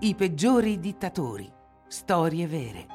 [0.00, 1.52] I peggiori dittatori.
[1.88, 2.86] Storie vere.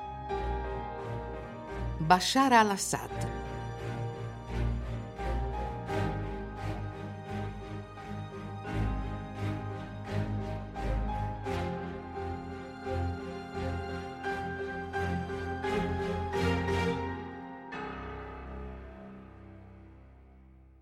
[1.97, 3.29] Bashar al-Assad.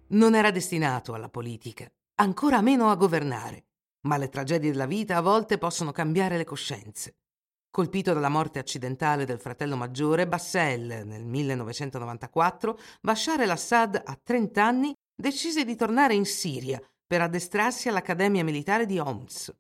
[0.10, 3.70] Non era destinato alla politica, ancora meno a governare
[4.02, 7.16] ma le tragedie della vita a volte possono cambiare le coscienze.
[7.72, 14.94] Colpito dalla morte accidentale del fratello maggiore, Bassel, nel 1994, Bashar el-Assad, a 30 anni,
[15.16, 19.54] decise di tornare in Siria per addestrarsi all'Accademia militare di Homs.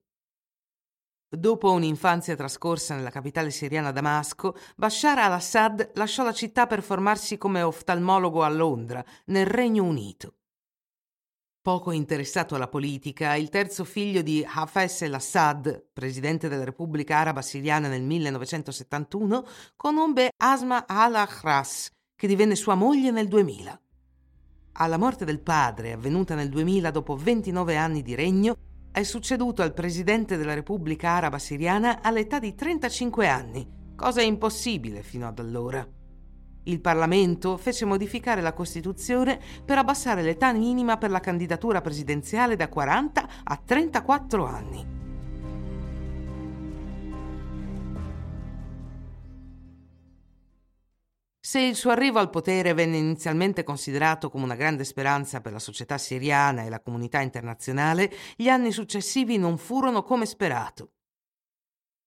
[1.34, 7.62] Dopo un'infanzia trascorsa nella capitale siriana Damasco, Bashar al-Assad lasciò la città per formarsi come
[7.62, 10.34] oftalmologo a Londra, nel Regno Unito.
[11.63, 17.87] Poco interessato alla politica, il terzo figlio di Hafez el-Assad, presidente della Repubblica Araba Siriana
[17.87, 19.45] nel 1971,
[19.76, 23.79] conobbe Asma al-Ahras, che divenne sua moglie nel 2000.
[24.71, 28.55] Alla morte del padre, avvenuta nel 2000 dopo 29 anni di regno,
[28.91, 35.27] è succeduto al presidente della Repubblica Araba Siriana all'età di 35 anni, cosa impossibile fino
[35.27, 35.87] ad allora.
[36.63, 42.70] Il Parlamento fece modificare la Costituzione per abbassare l'età minima per la candidatura presidenziale da
[42.70, 44.99] 40 a 34 anni.
[51.43, 55.59] Se il suo arrivo al potere venne inizialmente considerato come una grande speranza per la
[55.59, 60.91] società siriana e la comunità internazionale, gli anni successivi non furono come sperato.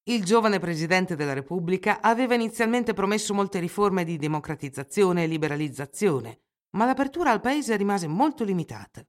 [0.06, 6.40] Il giovane presidente della Repubblica aveva inizialmente promesso molte riforme di democratizzazione e liberalizzazione,
[6.76, 9.02] ma l'apertura al paese rimase molto limitata.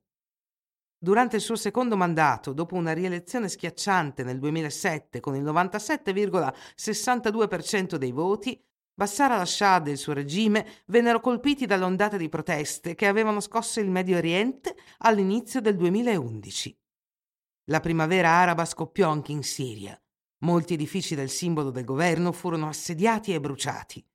[0.97, 8.13] Durante il suo secondo mandato, dopo una rielezione schiacciante nel 2007 con il 97,62% dei
[8.13, 8.57] voti,
[8.93, 13.91] Bashar al-Assad e il suo regime vennero colpiti dall'ondata di proteste che avevano scosso il
[13.91, 16.79] Medio Oriente all'inizio del 2011.
[17.65, 19.99] La primavera araba scoppiò anche in Siria
[20.39, 24.05] Molti edifici del simbolo del governo furono assediati e bruciati.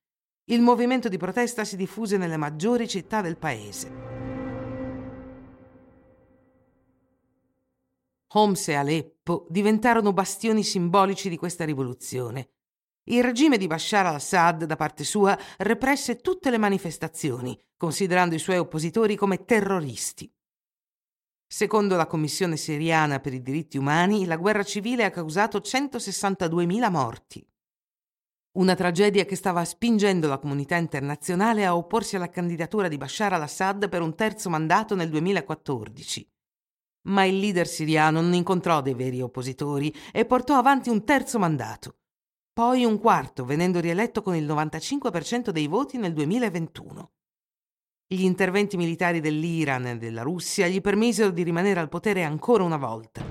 [0.45, 4.19] Il movimento di protesta si diffuse nelle maggiori città del paese.
[8.33, 12.51] Homs e Aleppo diventarono bastioni simbolici di questa rivoluzione.
[13.05, 18.59] Il regime di Bashar al-Assad, da parte sua, represse tutte le manifestazioni, considerando i suoi
[18.59, 20.33] oppositori come terroristi.
[21.53, 27.45] Secondo la Commissione siriana per i diritti umani, la guerra civile ha causato 162.000 morti.
[28.53, 33.89] Una tragedia che stava spingendo la comunità internazionale a opporsi alla candidatura di Bashar al-Assad
[33.89, 36.31] per un terzo mandato nel 2014.
[37.09, 41.97] Ma il leader siriano non incontrò dei veri oppositori e portò avanti un terzo mandato.
[42.53, 47.11] Poi un quarto, venendo rieletto con il 95% dei voti nel 2021.
[48.13, 52.77] Gli interventi militari dell'Iran e della Russia gli permisero di rimanere al potere ancora una
[52.77, 53.25] volta.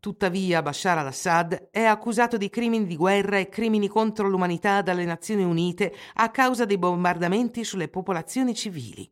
[0.00, 5.44] Tuttavia Bashar al-Assad è accusato di crimini di guerra e crimini contro l'umanità dalle Nazioni
[5.44, 9.06] Unite a causa dei bombardamenti sulle popolazioni civili.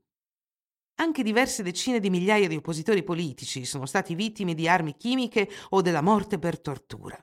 [1.00, 5.82] Anche diverse decine di migliaia di oppositori politici sono stati vittime di armi chimiche o
[5.82, 7.22] della morte per tortura.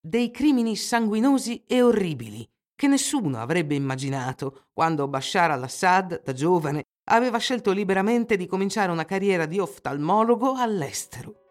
[0.00, 2.48] Dei crimini sanguinosi e orribili
[2.80, 9.04] che nessuno avrebbe immaginato quando Bashar al-Assad, da giovane, aveva scelto liberamente di cominciare una
[9.04, 11.49] carriera di oftalmologo all'estero.